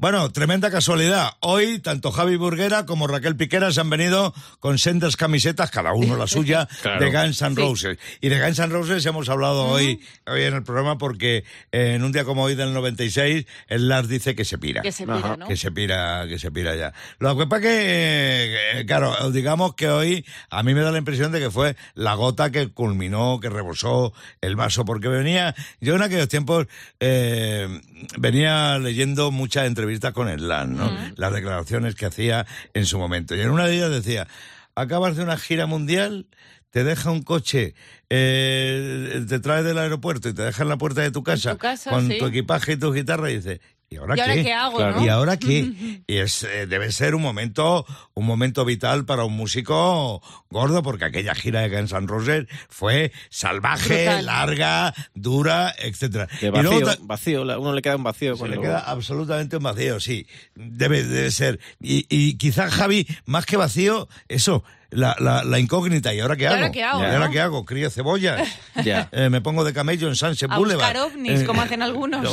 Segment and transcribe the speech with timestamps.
[0.00, 1.32] Bueno, tremenda casualidad.
[1.40, 6.16] Hoy tanto Javi Burguera como Raquel Piquera se han venido con sendas camisetas, cada uno
[6.16, 7.04] la suya, Claro.
[7.04, 7.98] de Guns N' Roses.
[8.22, 12.02] Y de Guns N' Roses hemos hablado hoy, hoy en el programa porque eh, en
[12.02, 14.80] un día como hoy del 96, el Lars dice que se pira.
[14.80, 15.46] Que se pira, ¿no?
[15.46, 16.94] Que se pira, que se pira ya.
[17.18, 21.30] Lo que pasa que, eh, claro, digamos que hoy a mí me da la impresión
[21.30, 26.00] de que fue la gota que culminó, que rebosó el vaso, porque venía, yo en
[26.00, 26.68] aquellos tiempos
[27.00, 27.82] eh,
[28.16, 30.90] venía leyendo muchas entrevistas con Erland, ¿no?
[31.16, 33.34] Las declaraciones que hacía en su momento.
[33.34, 34.26] Y en una de ellas decía,
[34.74, 36.26] acabas de una gira mundial,
[36.70, 37.74] te deja un coche,
[38.08, 41.58] eh, te trae del aeropuerto y te deja en la puerta de tu casa, tu
[41.58, 42.18] casa, con sí.
[42.18, 43.60] tu equipaje y tu guitarra y dice,
[43.92, 44.22] ¿y ahora ¿Y qué?
[44.22, 44.96] ahora qué hago, Claro.
[44.96, 45.04] no?
[45.04, 46.02] ¿Y ahora qué?
[46.06, 51.04] Y es, eh, debe ser un momento, un momento vital para un músico gordo, porque
[51.04, 54.26] aquella gira de Guns N' Roses fue salvaje, Brutal.
[54.26, 56.28] larga, dura, etcétera.
[56.38, 58.36] Que Y vacío, luego vacío, uno le queda un vacío.
[58.36, 60.26] se le queda absolutamente un vacío, sí.
[60.54, 61.58] Debe, debe ser.
[61.80, 66.12] Y, y quizás, Javi, más que vacío, eso, la, la, la incógnita.
[66.14, 66.56] ¿Y ahora qué ¿Y hago?
[66.56, 67.30] ahora qué hago, ¿Y ahora no?
[67.32, 67.64] qué hago?
[67.64, 68.48] ¿Crío cebollas?
[68.84, 69.08] Ya.
[69.12, 70.94] Eh, ¿Me pongo de camello en Sunset A Boulevard?
[70.96, 72.26] buscar ovnis, Eh, como hacen algunos.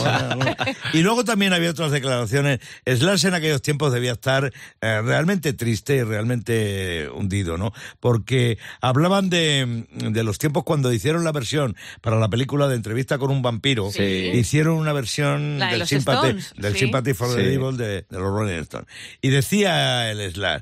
[0.94, 2.60] y luego también había otras declaraciones.
[2.86, 4.46] Slash en aquellos tiempos debía estar
[4.82, 7.74] eh, realmente triste y realmente hundido, ¿no?
[8.00, 13.18] Porque hablaban de, de los tiempos cuando hicieron la versión para la película de entrevista
[13.18, 13.90] con un vampiro.
[13.92, 14.04] Sí.
[14.34, 16.80] Hicieron una versión La de del, los Sympathy, Stones, del sí.
[16.80, 17.50] Sympathy for the Sí.
[17.50, 18.88] Devil de, de los Rolling Stones.
[19.22, 20.62] Y decía el Slash,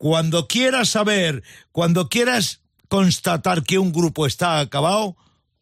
[0.00, 5.14] cuando quieras saber, cuando quieras constatar que un grupo está acabado,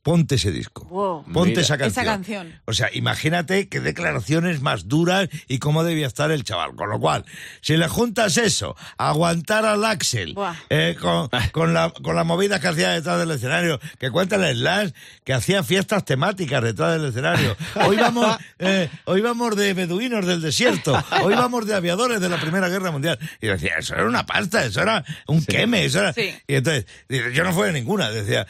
[0.08, 0.86] ponte ese disco.
[0.86, 1.24] Wow.
[1.30, 1.60] Ponte Mira.
[1.60, 2.02] esa canción.
[2.02, 2.60] Esa canción.
[2.64, 6.74] O sea, imagínate qué declaraciones más duras y cómo debía estar el chaval.
[6.76, 7.26] Con lo cual,
[7.60, 10.34] si le juntas eso, aguantar al Axel,
[10.70, 14.56] eh, con, con la, con la movida que hacía detrás del escenario, que cuenta el
[14.56, 14.92] Slash,
[15.24, 17.54] que hacía fiestas temáticas detrás del escenario.
[17.86, 22.40] Hoy vamos, eh, hoy vamos de beduinos del desierto, hoy vamos de aviadores de la
[22.40, 23.18] Primera Guerra Mundial.
[23.42, 26.14] Y decía, eso era una pasta, eso era un queme, eso era...
[26.14, 26.34] Sí.
[26.46, 28.46] Y entonces, yo no fui a ninguna, decía,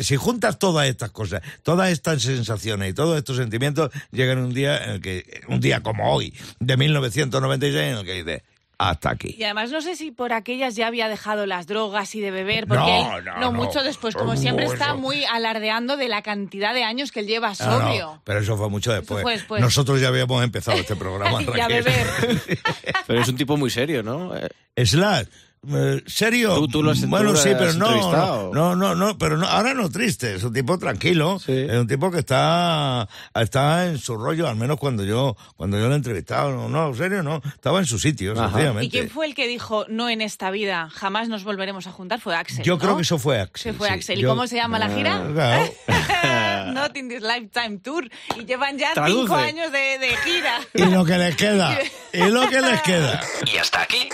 [0.00, 4.84] si juntas todas estas cosas, todas estas sensaciones y todos estos sentimientos, llegan un día
[4.84, 8.44] en el que, un día como hoy, de 1996, en el que dice,
[8.78, 9.34] hasta aquí.
[9.38, 12.66] Y además no sé si por aquellas ya había dejado las drogas y de beber,
[12.68, 13.52] No, porque él, no, no.
[13.52, 17.26] mucho después, como siempre eso- está muy alardeando de la cantidad de años que él
[17.26, 18.22] lleva Ah, no, sobrio.
[18.24, 19.22] pero eso fue mucho después.
[19.22, 19.60] fue después.
[19.60, 21.40] Nosotros ya habíamos empezado este programa.
[21.56, 22.06] Y a beber.
[23.06, 24.32] Pero es un tipo muy serio, ¿no?
[24.76, 25.26] Slash,
[25.70, 26.54] eh, ¿serio?
[26.56, 29.74] Tú- tú lo has- bueno, tú sí, pero no, no, no, no, pero no, ahora
[29.74, 31.52] no triste, es un tipo tranquilo, Sí.
[31.52, 35.86] es un tipo que está, está en su rollo, al menos cuando yo, cuando yo
[35.86, 38.48] lo he entrevistado, no, no, en serio, no, estaba en su sitio, Ajá.
[38.50, 38.86] sencillamente.
[38.86, 42.20] ¿Y quién fue el que dijo, no en esta vida, jamás nos volveremos a juntar?
[42.20, 42.64] Fue Axel.
[42.64, 42.78] Yo ¿no?
[42.80, 43.72] creo que eso fue Axel.
[43.72, 43.94] Que fue sí.
[43.94, 44.18] Axel.
[44.18, 45.22] ¿Y Yo- cómo se llama la gira?
[45.32, 45.72] Claro.
[46.72, 48.08] Not in this lifetime tour.
[48.36, 49.20] Y llevan ya Traduce.
[49.22, 50.58] cinco años de, de gira.
[50.74, 51.78] Y lo que les queda,
[52.12, 53.20] y lo que les queda.
[53.52, 54.08] Y hasta aquí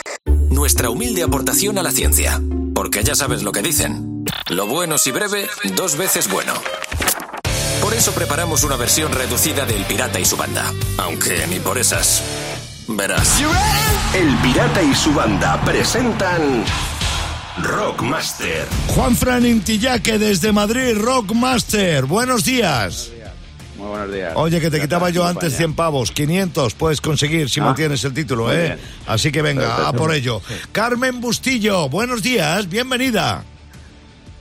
[0.59, 2.43] nuestra humilde aportación a la ciencia.
[2.75, 4.25] Porque ya sabes lo que dicen.
[4.49, 5.47] Lo bueno si breve,
[5.77, 6.53] dos veces bueno.
[7.81, 10.73] Por eso preparamos una versión reducida del Pirata y su banda.
[10.97, 12.25] Aunque ni por esas.
[12.89, 13.41] Verás.
[14.15, 16.65] El Pirata y su banda presentan
[17.63, 18.67] Rockmaster.
[18.89, 23.13] Juan Fran Intillaque desde Madrid, Rockmaster, buenos días.
[23.89, 24.33] Muy buenos días.
[24.37, 25.57] Oye, que te quitaba yo antes vaya.
[25.57, 28.63] 100 pavos, 500 puedes conseguir si Ah, mantienes el título, ¿eh?
[28.77, 28.79] bien.
[29.07, 29.87] Así que venga, Perfecto.
[29.89, 30.43] a por ello.
[30.73, 33.45] Carmen Bustillo, buenos días, bienvenida.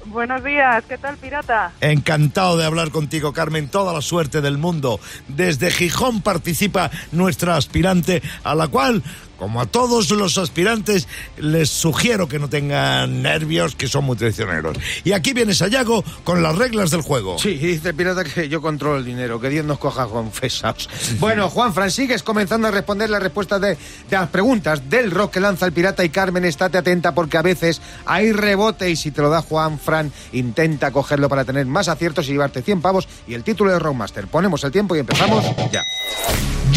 [0.06, 1.72] Buenos días, ¿qué tal, pirata?
[1.82, 3.68] Encantado de hablar contigo, Carmen.
[3.68, 5.00] Toda la suerte del mundo.
[5.28, 9.04] Desde Gijón participa nuestra aspirante, a la cual,
[9.38, 14.78] como a todos los aspirantes, les sugiero que no tengan nervios, que son muy traicioneros.
[15.04, 17.38] Y aquí viene Sayago con las reglas del juego.
[17.40, 20.90] Sí, dice el pirata que yo controlo el dinero, que Dios nos coja confesados.
[21.20, 23.78] Bueno, Juan Fran, sigues comenzando a responder las respuestas de, de
[24.12, 27.82] las preguntas del rock que lanza el pirata y Carmen, estate atenta porque a veces
[28.06, 32.28] hay rebote y si te lo da Juan Fran, intenta cogerlo para tener más aciertos
[32.28, 34.28] y llevarte 100 pavos y el título de Rockmaster.
[34.28, 35.82] Ponemos el tiempo y empezamos ya.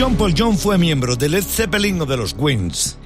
[0.00, 2.96] John Paul John fue miembro de Led Zeppelin o de los Wings.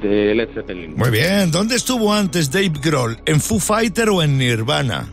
[0.00, 0.94] De Led Zeppelin.
[0.94, 1.50] Muy bien.
[1.50, 3.18] ¿Dónde estuvo antes Dave Grohl?
[3.26, 5.12] ¿En Foo Fighter o en Nirvana?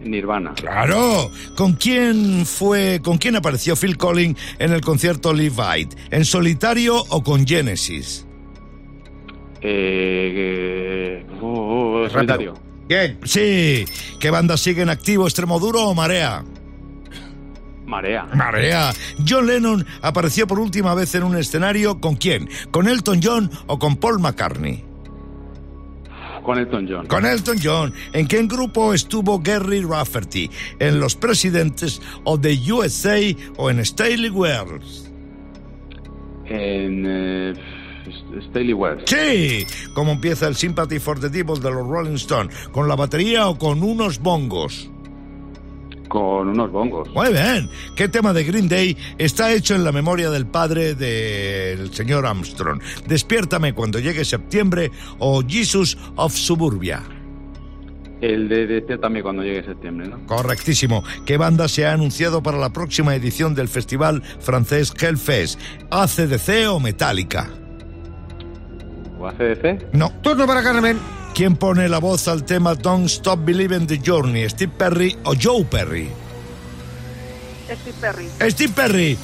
[0.00, 0.54] Nirvana.
[0.54, 1.30] Claro.
[1.54, 5.90] ¿Con quién fue, con quién apareció Phil Collins en el concierto Live Aid?
[6.10, 8.26] ¿En solitario o con Genesis?
[9.60, 12.54] Eh, eh, oh, oh, solitario.
[12.88, 13.20] Bien.
[13.22, 13.84] Sí.
[14.18, 16.42] ¿Qué banda sigue en activo, Extremoduro o Marea?
[17.92, 18.26] Marea.
[18.34, 18.92] Marea.
[19.28, 22.48] John Lennon apareció por última vez en un escenario ¿con quién?
[22.70, 24.82] ¿Con Elton John o con Paul McCartney?
[26.42, 27.06] Con Elton John.
[27.06, 27.92] Con Elton John.
[28.14, 30.50] ¿En qué grupo estuvo Gary Rafferty?
[30.78, 33.20] ¿En Los Presidentes o de USA
[33.58, 35.12] o en Staley Wells?
[36.46, 37.54] En eh,
[38.48, 39.06] Staley West.
[39.06, 43.48] Sí, como empieza el Sympathy for the Devil de los Rolling Stones, con la batería
[43.48, 44.91] o con unos bongos.
[46.12, 47.08] Con unos bongos.
[47.14, 47.70] Muy bien.
[47.96, 52.82] ¿Qué tema de Green Day está hecho en la memoria del padre del señor Armstrong?
[53.06, 57.02] Despiértame cuando llegue septiembre o Jesus of Suburbia.
[58.20, 60.26] El de Despiértame cuando llegue septiembre, ¿no?
[60.26, 61.02] Correctísimo.
[61.24, 65.58] ¿Qué banda se ha anunciado para la próxima edición del festival francés Hellfest?
[65.90, 67.48] ¿ACDC o Metallica?
[69.18, 69.94] ¿O ACDC?
[69.94, 70.12] No.
[70.20, 71.21] Turno para Carmen.
[71.34, 74.46] ¿Quién pone la voz al tema Don't Stop Believing the Journey?
[74.50, 76.10] ¿Steve Perry o Joe Perry?
[77.64, 78.50] Steve Perry.
[78.50, 79.18] Steve Perry.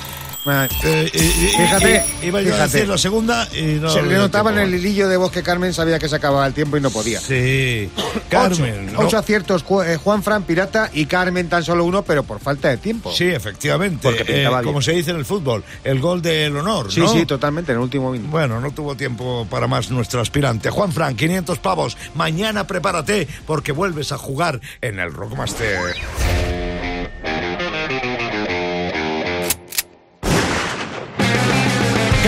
[0.51, 2.73] Eh, eh, eh, Fíjate, iba yo a fíjate.
[2.73, 5.43] decir la segunda y no Se le no notaba en el hilillo de voz que
[5.43, 7.21] Carmen sabía que se acababa el tiempo y no podía.
[7.21, 7.91] Sí.
[8.29, 8.87] Carmen.
[8.89, 9.07] Ocho, ¿no?
[9.07, 12.77] ocho aciertos, Ju- Juan Fran Pirata y Carmen tan solo uno, pero por falta de
[12.79, 13.13] tiempo.
[13.13, 14.01] Sí, efectivamente.
[14.03, 17.09] Porque Eh, como se dice en el fútbol, el gol del honor, sí, ¿no?
[17.13, 18.31] sí, totalmente, en el último minuto.
[18.31, 20.71] Bueno, no tuvo tiempo para más nuestro aspirante.
[20.71, 21.97] Juan Fran, 500 pavos.
[22.15, 25.95] Mañana prepárate porque vuelves a jugar en el Rockmaster.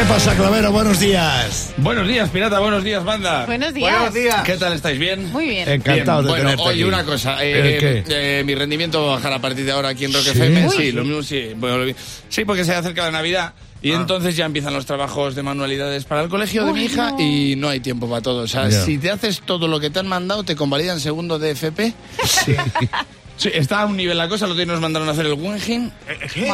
[0.01, 0.73] ¿Qué pasa, Clavero?
[0.73, 1.75] Buenos días.
[1.77, 3.45] Buenos días, pirata, buenos días, banda.
[3.45, 4.43] Buenos días.
[4.47, 4.99] ¿Qué tal estáis?
[4.99, 5.31] ¿Bien?
[5.31, 5.69] Muy bien.
[5.69, 6.85] Encantado Bien, de bueno, tenerte oye, aquí.
[6.85, 7.45] una cosa.
[7.45, 8.39] ¿El eh, qué?
[8.41, 10.31] eh, mi rendimiento va a bajar a partir de ahora aquí en Rock ¿Sí?
[10.31, 10.69] FM.
[10.69, 10.75] Uy.
[10.75, 11.51] Sí, lo mismo sí.
[11.55, 11.95] Bueno, lo vi-
[12.31, 13.53] sí, porque se acerca la Navidad.
[13.83, 17.21] Y entonces ya empiezan los trabajos de manualidades para el colegio de mi hija no.
[17.21, 18.43] y no hay tiempo para todo.
[18.43, 21.51] O sea, si te haces todo lo que te han mandado, te convalidan segundo de
[21.51, 21.93] FP.
[22.27, 22.55] Sí.
[23.49, 24.47] está a un nivel la cosa.
[24.47, 25.91] Lo que nos mandaron a hacer el Guggenheim.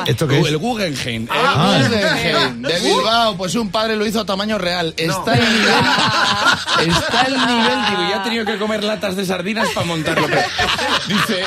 [0.07, 0.47] ¿Esto qué es?
[0.47, 1.27] El Guggenheim.
[1.31, 1.79] Ah.
[1.81, 3.37] El Guggenheim de Bilbao.
[3.37, 4.95] Pues un padre lo hizo a tamaño real.
[4.97, 5.75] Está el nivel.
[6.89, 7.79] Está el nivel.
[7.91, 10.27] Digo, ya he tenido que comer latas de sardinas para montarlo.
[10.29, 10.43] pero-
[11.09, 11.45] dice,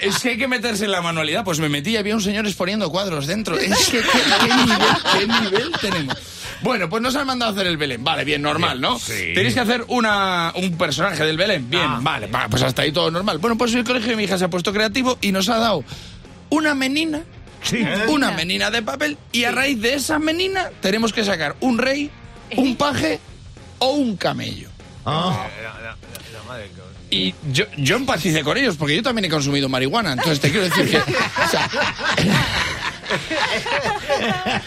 [0.00, 1.44] es que hay que meterse en la manualidad.
[1.44, 3.56] Pues me metí y había un señor exponiendo cuadros dentro.
[3.58, 4.06] Es que, ¿qué,
[4.40, 4.78] qué nivel,
[5.12, 6.16] qué nivel tenemos?
[6.62, 8.02] Bueno, pues nos han mandado a hacer el Belén.
[8.02, 8.98] Vale, bien, normal, ¿no?
[8.98, 9.32] Sí.
[9.34, 11.68] Tenéis que hacer una, un personaje del Belén.
[11.68, 13.38] Bien, vale, va, pues hasta ahí todo normal.
[13.38, 15.84] Bueno, pues el colegio de mi hija se ha puesto creativo y nos ha dado
[16.50, 17.22] una menina
[17.62, 17.84] Sí.
[18.08, 22.10] una menina de papel y a raíz de esa menina tenemos que sacar un rey,
[22.56, 23.18] un paje
[23.80, 24.68] o un camello.
[25.04, 25.46] Ah.
[27.10, 30.64] Y yo, yo empaticé con ellos porque yo también he consumido marihuana, entonces te quiero
[30.68, 30.98] decir que...
[30.98, 31.68] o sea,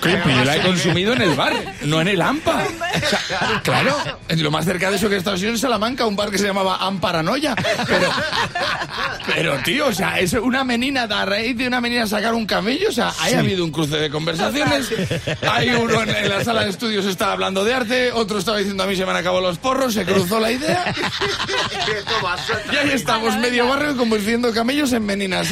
[0.02, 1.54] Pero yo la he consumido en el bar,
[1.84, 2.64] no en el AMPA.
[2.64, 3.96] O sea, claro,
[4.30, 6.78] lo más cerca de eso que he estado en Salamanca, un bar que se llamaba
[6.78, 7.56] Amparanoia.
[7.88, 8.10] Pero,
[9.34, 12.90] pero tío, o sea, es una menina, a raíz de una menina sacar un camello,
[12.90, 14.90] o sea, ahí ha habido un cruce de conversaciones.
[15.50, 18.84] Hay uno en, en la sala de estudios estaba hablando de arte, otro estaba diciendo
[18.84, 20.94] a mí se me han acabado los porros, se cruzó la idea.
[22.72, 25.48] Y ahí estamos, medio barrio convirtiendo camellos en meninas.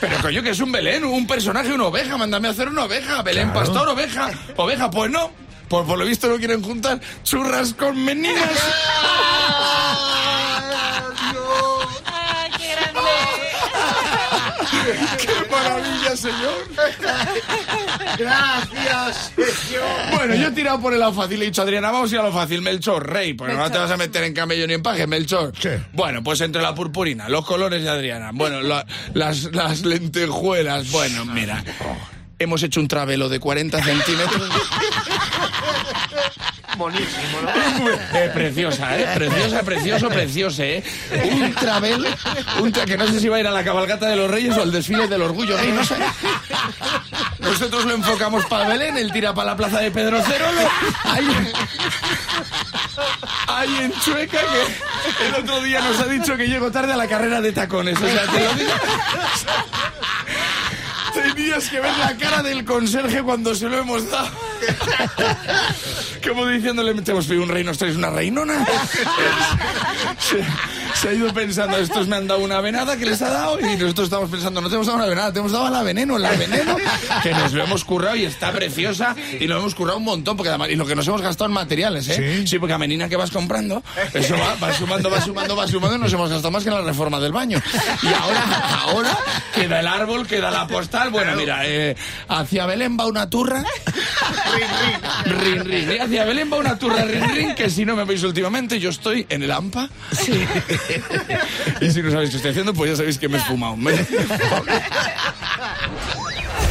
[0.00, 3.22] Pero coño, que es un Belén, un personaje, una oveja, mándame a hacer una oveja.
[3.22, 4.30] Belén, pastor, oveja.
[4.56, 5.30] Oveja, pues no.
[5.68, 8.48] Pues por lo visto no quieren juntar churras con meninas.
[12.06, 13.00] ¡Ay, qué grande!
[15.18, 16.68] ¡Qué maravilla, señor!
[18.16, 19.32] Gracias,
[20.14, 21.42] Bueno, yo he tirado por el lado fácil.
[21.42, 22.62] He dicho, Adriana, vamos a ir a lo fácil.
[22.62, 23.34] Melchor, rey.
[23.34, 25.52] Porque no te vas a meter en camello ni en paje, Melchor.
[25.60, 25.70] Sí.
[25.92, 28.30] Bueno, pues entre la purpurina, los colores de Adriana.
[28.32, 30.90] Bueno, la- las, las lentejuelas.
[30.90, 31.62] Bueno, mira.
[32.40, 34.48] Hemos hecho un travelo de 40 centímetros.
[38.14, 39.06] Eh, preciosa, ¿eh?
[39.14, 40.82] Preciosa, precioso, precioso, ¿eh?
[41.32, 42.06] Un travel,
[42.60, 44.56] un tra- que no sé si va a ir a la cabalgata de los reyes
[44.56, 45.96] o al desfile del orgullo no sé.
[47.40, 50.60] Nosotros lo enfocamos para Belén, él tira para la plaza de Pedro Cerolo.
[53.46, 54.38] Ahí en Chueca,
[55.18, 57.96] que el otro día nos ha dicho que llego tarde a la carrera de tacones.
[58.00, 58.72] O sea, te lo digo.
[61.14, 64.30] Tenías que ver la cara del conserje cuando se lo hemos dado.
[66.26, 68.66] Como diciéndole, te hemos pedido un rey, nos traes una reinona.
[70.94, 73.76] Se, ha ido pensando, estos me han dado una venada que les ha dado y
[73.76, 76.30] nosotros estamos pensando, no te hemos dado una venada, te hemos dado la veneno, la
[76.32, 76.76] veneno,
[77.22, 80.48] que nos lo hemos currado y está preciosa y lo hemos currado un montón, porque
[80.48, 82.46] además, y lo que nos hemos gastado en materiales, ¿eh?
[82.46, 83.82] Sí, porque a menina que vas comprando,
[84.14, 86.76] eso va, va sumando, va sumando, va sumando y nos hemos gastado más que en
[86.76, 87.60] la reforma del baño.
[88.02, 89.18] Y ahora, ahora
[89.54, 91.96] queda el árbol, queda la postal, bueno, mira, eh,
[92.28, 93.64] hacia Belén va una turra.
[95.24, 95.92] Rin, rin.
[95.92, 98.90] Y hacia Belén va una turra rin, rin, que si no me veis últimamente, yo
[98.90, 99.88] estoy en el AMPA.
[101.80, 103.76] y si no sabéis qué estoy haciendo, pues ya sabéis que me he fumado.
[103.76, 103.92] Me-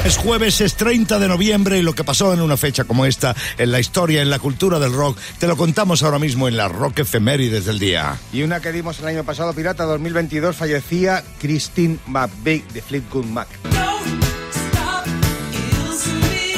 [0.06, 3.36] Es jueves, es 30 de noviembre y lo que pasó en una fecha como esta,
[3.58, 6.70] en la historia, en la cultura del rock, te lo contamos ahora mismo en la
[6.70, 8.18] Rock Efemérides del día.
[8.32, 13.48] Y una que dimos el año pasado, Pirata 2022, fallecía Christine McVeigh de Fleetwood Mac.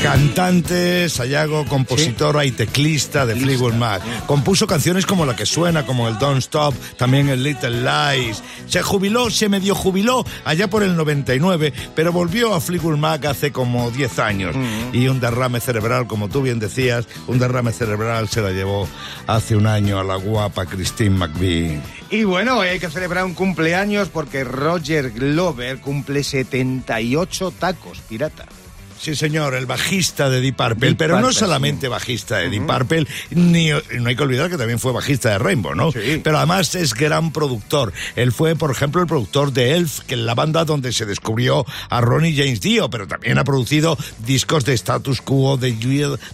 [0.04, 4.02] Cantante, Sayago, compositora y teclista de Fleetwood Mac.
[4.26, 8.42] Compuso canciones como la que suena, como el Don't Stop, también el Little Lies.
[8.66, 13.52] Se jubiló, se medio jubiló allá por el 99, pero volvió a Fleetwood Mac hace
[13.52, 14.56] como 10 años.
[14.94, 18.88] Y un derrame cerebral, como tú bien decías, un derrame cerebral se la llevó
[19.28, 21.82] hace un año a la guapa Christine McVie.
[22.10, 28.46] Y bueno, hay que celebrar un cumpleaños porque Roger Glover cumple 78 tacos, pirata.
[29.00, 33.08] Sí, señor, el bajista de Deep Purple, Deep pero no solamente bajista de Deep Purple,
[33.32, 35.92] ni, no hay que olvidar que también fue bajista de Rainbow, ¿no?
[35.92, 36.20] Sí.
[36.22, 37.94] Pero además es gran productor.
[38.18, 41.66] Él fue, por ejemplo, el productor de Elf, que es la banda donde se descubrió
[41.90, 45.72] a Ronnie James Dio, pero también ha producido discos de Status Quo, de,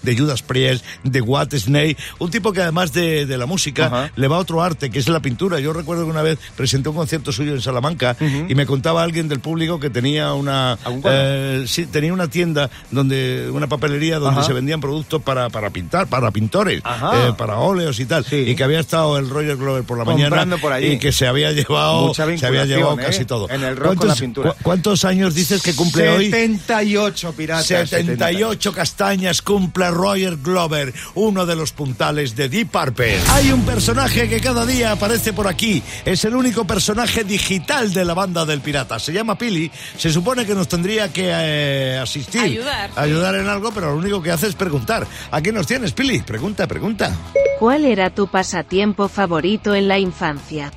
[0.02, 4.28] de Judas Priest, de What Snake, un tipo que además de, de la música le
[4.28, 5.60] va a otro arte, que es la pintura.
[5.60, 9.28] Yo recuerdo que una vez presenté un concierto suyo en Salamanca y me contaba alguien
[9.28, 12.55] del público que tenía una eh, sí, tenía una tienda
[12.92, 14.48] donde una papelería donde Ajá.
[14.48, 18.26] se vendían productos para, para pintar, para pintores, eh, para óleos y tal.
[18.26, 18.36] Sí.
[18.48, 20.94] Y que había estado el Roger Glover por la Comprando mañana por allí.
[20.94, 23.04] y que se había llevado, se había llevado ¿eh?
[23.06, 23.50] casi todo.
[23.50, 24.52] En el rock con la pintura.
[24.54, 26.30] cu- ¿Cuántos años dices que cumple hoy?
[26.32, 27.66] 78 piratas.
[27.68, 33.20] 78 castañas cumple Roger Glover, uno de los puntales de Deep Purple.
[33.30, 35.82] Hay un personaje que cada día aparece por aquí.
[36.06, 39.00] Es el único personaje digital de la banda del pirata.
[39.00, 39.72] Se llama Pili.
[39.98, 42.42] Se supone que nos tendría que eh, asistir.
[42.46, 42.96] Ayudar, sí.
[43.00, 45.06] Ayudar en algo, pero lo único que hace es preguntar.
[45.32, 46.20] ¿A qué nos tienes, Pili?
[46.22, 47.12] Pregunta, pregunta.
[47.60, 50.72] ¿Cuál era tu pasatiempo favorito en la infancia?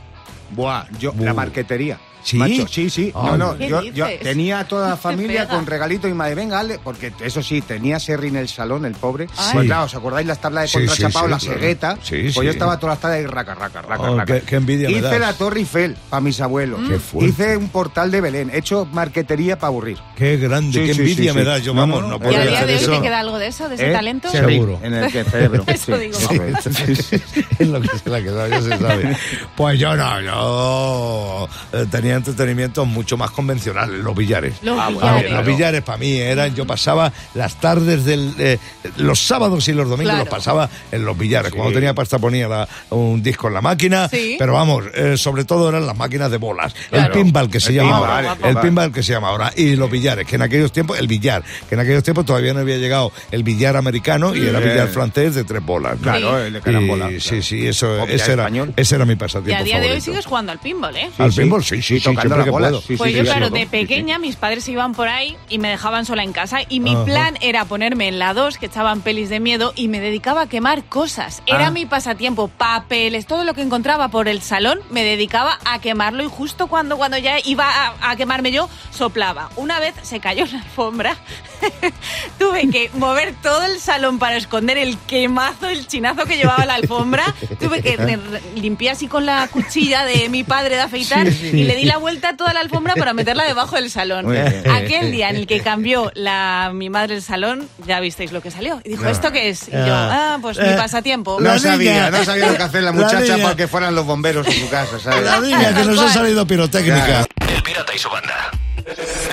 [0.51, 1.99] Buah, yo, la marquetería.
[2.29, 2.37] ¿Sí?
[2.37, 3.11] Macho, sí, sí.
[3.15, 6.79] No, no, ¿Qué yo, tenía a toda la familia con regalito y madre, venga, Ale,
[6.83, 9.29] porque eso sí, tenía Serri en el salón, el pobre.
[9.39, 9.51] Ay.
[9.55, 11.61] Pues claro, ¿os acordáis las tablas de Sí, contrachapado, sí, la sí, claro.
[11.61, 11.99] cegueta?
[12.03, 12.45] Sí, pues sí.
[12.45, 14.35] yo estaba todas las tardes ahí raca, raca, raca, Oh, raca.
[14.41, 15.21] qué- qué envidia me Hice das.
[15.21, 16.81] la Torre Eiffel para mis abuelos.
[16.87, 17.31] Qué fuerte.
[17.31, 18.51] Hice un portal de Belén.
[18.53, 19.99] He hecho marquetería para aburrir.
[20.17, 21.49] Qué grande, Sí, qué sí, envidia sí, me sí.
[21.49, 21.59] da.
[21.59, 23.69] Yo, No, vamos, no, puedo ¿Y a día de hoy te queda algo de eso,
[23.71, 23.93] de ese ¿Eh?
[23.93, 24.29] talento?
[24.31, 24.79] Seguro.
[24.83, 25.65] En el que cerebro.
[25.67, 26.03] Eso sí.
[26.03, 26.19] digo.
[27.59, 29.17] es lo que se la quedó, ya se sabe.
[29.57, 34.55] Pues yo no, yo eh, tenía entretenimientos mucho más convencionales, los billares.
[34.63, 35.23] Los A billares.
[35.23, 38.59] ver, los billares para mí eran, yo pasaba las tardes del, eh,
[38.99, 40.25] los sábados y los domingos Claro.
[40.25, 41.53] los pasaba en los billares.
[41.53, 44.37] Cuando tenía pasta ponía la- un disco en la máquina, Sí.
[44.39, 46.75] pero vamos, eh, sobre todo eran las máquinas de bolas.
[46.91, 47.15] Claro.
[47.15, 49.77] El pinball que se El llama pinball, ahora, el pinball que se llama ahora, y
[49.77, 52.77] los billares, que en aquellos tiempos, el billar, que en aquellos tiempos todavía no había
[52.79, 54.73] llegado el billar americano y era Bien.
[54.73, 55.97] billar francés de tres bolas.
[56.03, 57.07] Claro, el de carambola.
[57.11, 57.21] Y- claro.
[57.21, 60.27] Sí, sí, eso, ese era, ese era mi Y pasatiempo a día de hoy sigues
[60.27, 61.11] jugando al pinball, ¿eh?
[61.19, 61.83] Al Sí, pinball, sí.
[61.83, 63.65] sí, sí, Y sí, tocando las bolas, sí, Pues sí, yo, sí, claro, de Sí,
[63.65, 63.71] sí.
[63.71, 66.95] pequeña mis padres se iban por ahí y me dejaban sola en casa y mi
[66.95, 67.05] Ajá.
[67.05, 70.47] plan era ponerme en la 2 que echaban pelis de miedo y me dedicaba a
[70.49, 71.43] quemar cosas.
[71.47, 71.71] Era Ah.
[71.71, 76.29] mi pasatiempo, papeles, todo lo que encontraba por el salón me dedicaba a quemarlo y
[76.29, 79.51] justo cuando, cuando ya iba a, a quemarme yo soplaba.
[79.57, 81.17] Una vez se cayó la alfombra,
[82.39, 86.75] tuve que mover todo el salón para esconder el quemazo, el chinazo que llevaba la
[86.75, 87.35] alfombra.
[87.61, 88.19] Tuve que
[88.57, 91.61] limpiar así con la cuchilla de mi padre de afeitar Sí, sí.
[91.61, 94.27] y le di la vuelta a toda la alfombra para meterla debajo del salón.
[94.71, 98.51] Aquel día en el que cambió la, mi madre el salón, ya visteis lo que
[98.51, 98.81] salió.
[98.85, 99.69] Y dijo, ¿esto qué es?
[99.69, 101.41] Y yo, ah, pues mi Eh, pasatiempo.
[101.41, 103.43] La No sabía, no sabía lo que hacer la La muchacha niña.
[103.43, 105.25] para que fueran los bomberos en su casa, ¿sabes?
[105.25, 106.13] La niña que nos ha cual.
[106.13, 107.05] salido pirotécnica.
[107.07, 107.27] Claro.
[107.57, 108.51] El pirata y su banda.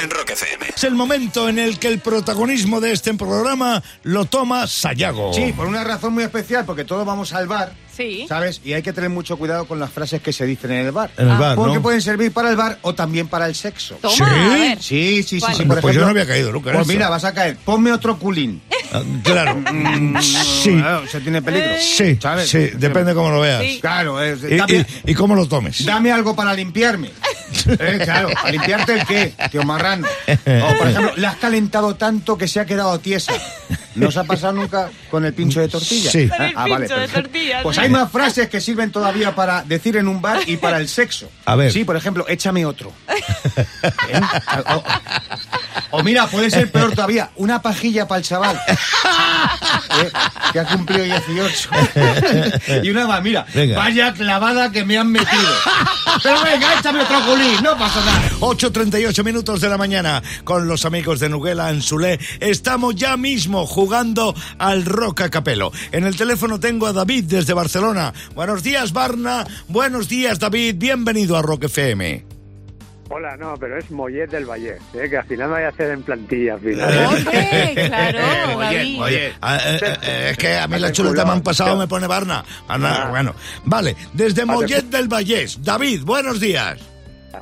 [0.02, 0.68] En Rock FM.
[0.76, 5.34] Es el momento en el que el protagonismo de este programa lo toma Sayago.
[5.34, 8.26] Sí, por una razón muy especial, porque todos vamos al bar, Sí.
[8.28, 8.62] ¿sabes?
[8.64, 11.12] Y hay que tener mucho cuidado con las frases que se dicen en el bar.
[11.18, 11.82] En el bar, Porque ¿no?
[11.82, 13.96] pueden servir para el bar o también para el sexo.
[14.02, 14.24] Toma, ¿Sí?
[14.24, 14.82] a ver.
[14.82, 15.46] Sí, sí, sí.
[15.46, 16.94] Pues Por yo ejemplo, no había caído nunca en Pues eso.
[16.94, 17.58] mira, vas a caer.
[17.58, 18.62] Ponme otro culín.
[18.94, 19.56] Ah, Claro.
[19.56, 20.72] Mm, sí.
[20.78, 21.72] Claro, se tiene peligro.
[21.82, 22.48] Sí, ¿sabes?
[22.48, 23.62] sí, depende cómo lo veas.
[23.64, 23.80] Sí.
[23.82, 25.84] Claro, es, Y, dame, y- y cómo lo tomes.
[25.84, 27.10] dame algo para limpiarme.
[27.68, 29.34] Eh, claro, ¿para limpiarte el qué?
[29.52, 30.08] Tío marrano.
[30.28, 33.34] O, por ejemplo, la has calentado tanto que se ha quedado tiesa.
[33.96, 36.12] ¿No os ha pasado nunca con el pincho de tortilla?
[36.12, 36.28] Sí.
[36.28, 37.22] Con el Ah, vale, pincho de perfecto.
[37.30, 37.82] tortilla, Pues sí.
[37.82, 41.30] hay más frases que sirven todavía para decir en un bar y para el sexo.
[41.46, 41.72] A ver.
[41.72, 42.92] Sí, por ejemplo, échame otro.
[43.08, 44.22] ¿Eh?
[45.92, 48.60] O, mira, puede ser peor todavía, una pajilla para el chaval.
[50.02, 50.12] ¿Eh?
[50.52, 51.70] Que ha cumplido 18.
[52.84, 53.78] y una más, mira, Venga.
[53.78, 55.54] vaya clavada que me han metido.
[56.22, 58.22] Pero venga, échame otro culín, no pasa nada.
[58.40, 62.20] 8.38 minutos de la mañana con los amigos de Nuguela Anzulé.
[62.40, 65.72] Estamos ya mismo jugando al Rock a Capelo.
[65.92, 68.14] En el teléfono tengo a David desde Barcelona.
[68.34, 69.46] Buenos días, Barna.
[69.68, 70.76] Buenos días, David.
[70.78, 72.35] Bienvenido a Rock FM.
[73.18, 75.10] Hola, no, pero es Mollet del Valle, ¿eh?
[75.10, 76.56] que al final me voy a hacer en plantilla.
[76.56, 77.06] Al final.
[77.06, 79.02] Hombre, claro, Oye, David.
[79.02, 79.34] oye.
[79.42, 81.88] Ah, eh, eh, eh, es que a mí la Hace chuleta me han pasado, me
[81.88, 82.44] pone Barna.
[82.68, 83.10] Barna, Ah.
[83.10, 83.96] Bueno, vale.
[84.12, 85.64] Desde Mollet del Vallés.
[85.64, 86.78] David, buenos días.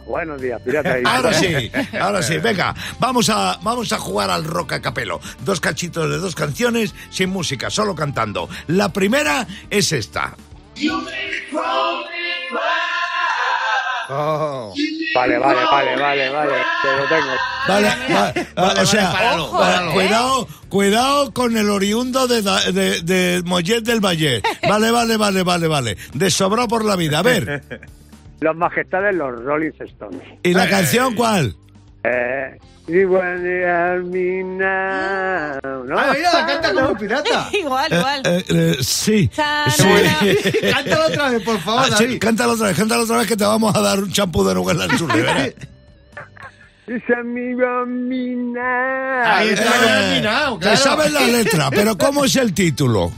[0.06, 0.96] Buenos días, pirata.
[1.06, 2.38] Ahora sí, ahora sí.
[2.38, 5.20] Venga, vamos a, vamos a jugar al rock a capelo.
[5.44, 8.48] Dos cachitos de dos canciones sin música, solo cantando.
[8.68, 10.36] La primera es esta.
[14.10, 14.74] Oh.
[15.16, 16.54] Vale, vale, vale, vale, vale.
[16.82, 17.32] Te lo tengo.
[17.68, 19.94] Vale, va- va- o sea, páralo, páralo.
[19.94, 24.42] cuidado, cuidado con el oriundo de, de, de Mollet del Valle.
[24.68, 25.98] Vale, vale, vale, vale, vale.
[26.14, 27.20] De sobrado por la vida.
[27.20, 27.64] A ver,
[28.42, 30.22] Los majestades, los Rolling Stones.
[30.44, 31.56] ¿y la canción cuál?
[32.06, 32.58] Eh,
[33.16, 35.98] are me now, ¿no?
[35.98, 37.50] Ah, mira, canta como un pirata.
[37.54, 38.22] igual, Eh, igual.
[38.26, 39.30] eh, eh, sí.
[39.30, 39.84] Cha, sí.
[39.88, 43.38] na, Cántalo otra vez, por favor, Ah, sí, cántalo otra vez, cántalo otra vez que
[43.38, 45.46] te vamos a dar un champú de Nugget en su ribera.
[46.86, 49.24] Dice amigo me now.
[49.26, 50.78] Ahí está, Eh, terminado, Te claro.
[50.78, 53.10] sabes la letra, pero ¿cómo es el título?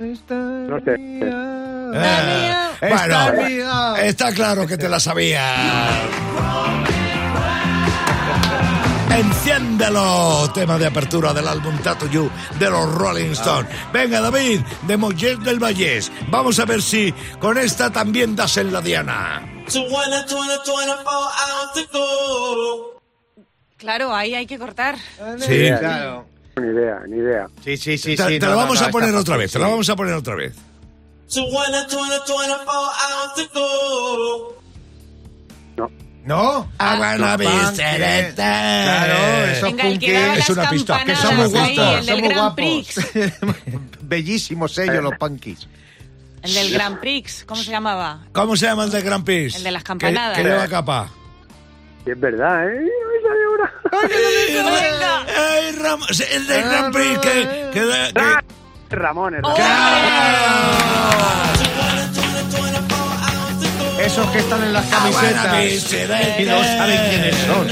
[0.00, 0.96] No sé.
[0.98, 3.94] Eh, Está bueno, mía.
[4.02, 6.02] está claro que te la sabía.
[9.10, 13.70] Enciéndelo, tema de apertura del álbum Tattoo You de los Rolling Stones.
[13.92, 16.10] Venga, David, de Mollet del Vallés.
[16.28, 19.42] Vamos a ver si con esta también das en la diana.
[23.76, 24.96] Claro, ahí hay que cortar.
[25.38, 26.26] Sí, Claro.
[26.56, 27.46] Ni idea, ni idea.
[27.62, 28.16] Sí, sí, sí.
[28.16, 29.62] te, sí, te no, lo no, vamos no, a poner otra fácil, vez, te sí.
[29.64, 30.54] lo vamos a poner otra vez.
[35.76, 35.90] ¿No?
[36.28, 38.34] I wanna be selected.
[38.34, 40.38] Claro, esos Venga, el que daba punky.
[40.38, 41.04] las es una pista.
[41.04, 42.56] Que campanadas son muy ahí, guapos, el del son muy Grand guapos.
[42.56, 43.90] Prix.
[44.02, 45.68] Bellísimos ellos, los punkis.
[46.42, 48.20] El del Grand Prix, ¿cómo se llamaba?
[48.32, 49.56] ¿Cómo se llama el de Grand Prix?
[49.56, 50.36] El de las campanadas.
[50.36, 51.08] Que, lleva capa.
[52.04, 52.80] Es verdad, ¿eh?
[52.82, 53.72] Me sale ahora.
[54.80, 55.26] Venga.
[55.26, 57.18] ¡Ay, Ram- el de Grand Prix!
[57.18, 58.42] Que, que, que- Ah,
[58.90, 59.56] Ramón, el Ramón.
[64.06, 67.66] Esos que están en las Ah, camisetas y no saben quiénes son.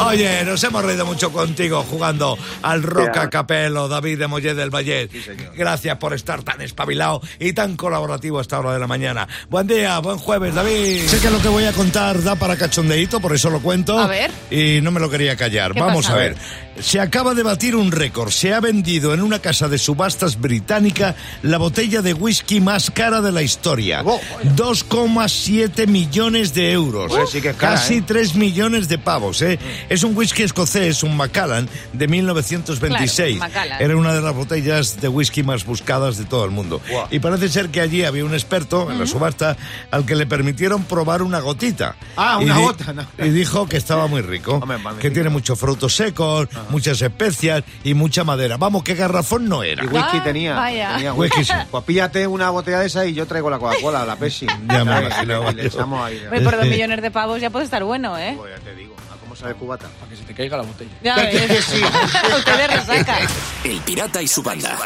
[0.08, 3.22] Oye, nos hemos reído mucho contigo jugando al rock Ya.
[3.22, 5.08] a capelo, David de Mollet del Valle.
[5.56, 9.28] Gracias por estar tan espabilado y tan colaborativo a esta hora de la mañana.
[9.48, 11.06] Buen día, buen jueves, David.
[11.06, 13.98] Sé que lo que voy a contar da para cachondeíto, por eso lo cuento.
[13.98, 14.30] A ver.
[14.50, 15.72] Y no me lo quería callar.
[15.74, 16.14] ¿Qué Vamos pasa?
[16.16, 16.36] a ver.
[16.80, 18.30] Se acaba de batir un récord.
[18.30, 23.20] Se ha vendido en una casa de subastas británica la botella de whisky más cara
[23.20, 23.99] de la historia.
[24.04, 24.20] Oh,
[24.56, 27.10] 2,7 millones de euros.
[27.12, 28.04] Pues sí que es cara, Casi ¿eh?
[28.06, 29.58] 3 millones de pavos, ¿eh?
[29.88, 33.36] Es un whisky escocés, un Macallan, de 1926.
[33.38, 33.82] Claro, Macallan.
[33.82, 36.80] Era una de las botellas de whisky más buscadas de todo el mundo.
[37.10, 39.56] Y parece ser que allí había un experto en la subasta
[39.90, 41.96] al que le permitieron probar una gotita.
[42.16, 43.06] Ah, Y una di- gota, no.
[43.18, 47.94] Y dijo que estaba muy rico, Hombre, que tiene muchos frutos secos, muchas especias y
[47.94, 48.56] mucha madera.
[48.56, 49.84] Vamos, que garrafón no era.
[49.84, 50.54] Y whisky Ah, tenía.
[50.54, 50.94] vaya.
[50.96, 51.52] tenía Whisky sí.
[51.70, 54.46] Pues píllate una botella de esa y yo traigo la Coca-Cola, la Pepsi.
[54.68, 55.48] Ya me yo.
[55.66, 56.20] echamos ahí.
[56.24, 58.34] Hombre, por dos millones de pavos ya puede estar bueno, ¿eh?
[58.36, 58.94] Pues ya te digo,
[59.30, 59.88] ¿a cómo sabe cubata?
[60.00, 60.90] Para que se te caiga la botella.
[61.02, 61.72] Ya ves.
[62.38, 63.18] Ustedes resaca.
[63.64, 64.76] El pirata y su banda.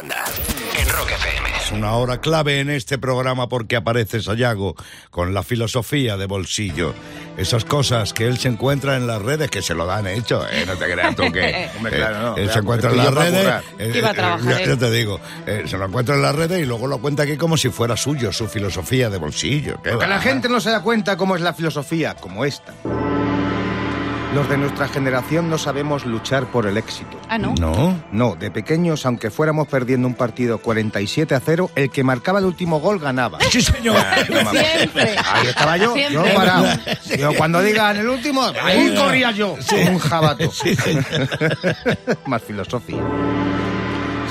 [0.78, 1.48] En Rock FM.
[1.64, 4.74] Es una hora clave en este programa porque aparece Sayago
[5.10, 6.94] con la filosofía de bolsillo.
[7.38, 10.64] Esas cosas que él se encuentra en las redes, que se lo dan hecho, ¿eh?
[10.66, 11.70] No te creas tú que...
[11.76, 13.64] Hombre, claro, no, Él se encuentra en las redes...
[13.78, 16.60] eh, Iba a eh, trabajar yo te digo, eh, se lo encuentra en las redes
[16.60, 19.80] y luego lo cuenta aquí como si fuera suyo, su filosofía de bolsillo.
[19.82, 22.74] ¿Qué Que la gente no se da cuenta cómo es la filosofía, como esta.
[24.34, 27.16] Los de nuestra generación no sabemos luchar por el éxito.
[27.28, 27.54] Ah, ¿no?
[27.60, 28.02] ¿No?
[28.10, 32.44] No, de pequeños, aunque fuéramos perdiendo un partido 47 a 0, el que marcaba el
[32.44, 33.38] último gol ganaba.
[33.48, 33.96] Sí, señor.
[34.50, 35.16] Siempre.
[35.24, 36.14] Ahí estaba yo, Siempre.
[36.14, 36.66] yo parado.
[37.16, 40.50] Yo cuando digan el último, ahí corría yo, como un jabato.
[42.26, 43.02] Más filosofía.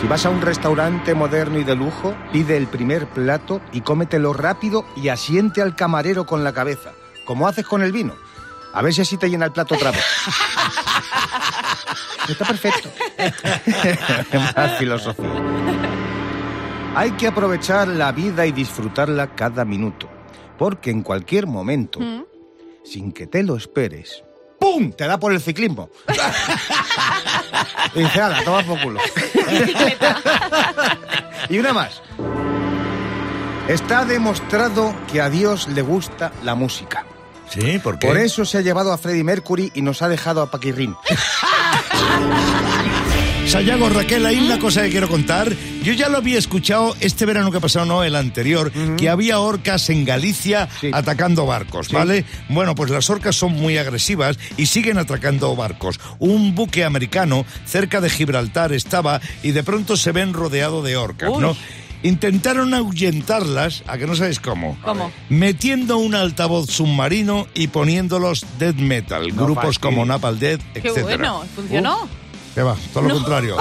[0.02, 4.34] Si vas a un restaurante moderno y de lujo, pide el primer plato y cómetelo
[4.34, 6.92] rápido y asiente al camarero con la cabeza,
[7.26, 8.14] como haces con el vino.
[8.74, 10.04] A ver si así te llena el plato otra vez.
[12.28, 12.90] Está perfecto.
[14.56, 15.32] Más filosofía.
[16.96, 20.10] Hay que aprovechar la vida y disfrutarla cada minuto,
[20.58, 22.00] porque en cualquier momento,
[22.84, 24.24] sin que te lo esperes,
[24.60, 24.92] ¡pum!
[24.92, 25.90] Te da por el ciclismo.
[27.96, 29.00] y dice, ala, toma por culo.
[31.50, 32.02] y una más.
[33.68, 37.06] Está demostrado que a Dios le gusta la música.
[37.54, 38.08] Sí, ¿por qué?
[38.08, 40.96] Por eso se ha llevado a Freddie Mercury y nos ha dejado a Paquirrín.
[43.48, 45.54] Sayago, Raquel, hay una cosa que quiero contar.
[45.84, 49.90] Yo ya lo había escuchado este verano que pasó, no, el anterior, que había orcas
[49.92, 50.90] en Galicia Sí.
[50.92, 51.94] atacando barcos, Sí.
[51.94, 52.26] ¿vale?
[52.50, 56.00] Bueno, pues las orcas son muy agresivas y siguen atacando barcos.
[56.20, 61.30] Un buque americano cerca de Gibraltar estaba y de pronto se ven rodeado de orcas,
[61.32, 61.42] Uy.
[61.42, 61.56] ¿no?
[62.04, 64.78] Intentaron ahuyentarlas, a que no sabéis cómo.
[64.84, 65.12] ¿Cómo?
[65.30, 71.02] Metiendo un altavoz submarino y poniéndolos death metal, No grupos como Napalm Death, Qué etc.
[71.02, 72.08] bueno, funcionó.
[72.54, 72.76] ¿Qué va?
[72.94, 73.58] Todo lo contrario.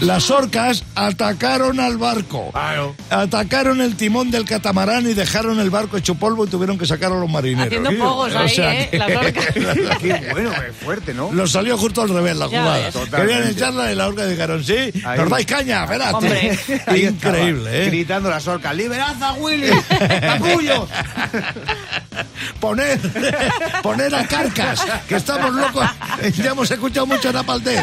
[0.00, 2.50] Las orcas atacaron al barco.
[2.52, 2.94] Claro.
[3.10, 7.12] Atacaron el timón del catamarán y dejaron el barco hecho polvo y tuvieron que sacar
[7.12, 7.66] a los marineros.
[7.66, 8.88] Haciendo pogos O ahí, sea ¿eh?
[8.90, 9.46] que- Las orcas.
[10.00, 11.30] Qué bueno, qué fuerte, ¿no?
[11.32, 12.90] Los salió justo al revés la Ya jugada.
[13.20, 14.74] Querían echarla y la orca dijeron, sí,
[15.04, 15.18] Ahí.
[15.18, 16.14] nos dais caña, espérate.
[16.14, 16.58] Hombre.
[16.86, 17.86] Ahí estaba, Increíble, ¿eh?
[17.86, 19.68] Gritando las orcas, ¡liberad a Willy!
[20.20, 20.88] ¡Capullos!
[22.60, 22.98] Poner,
[23.82, 25.86] poner a carcas, que estamos locos.
[26.36, 27.78] Ya hemos escuchado mucho Napalm Death.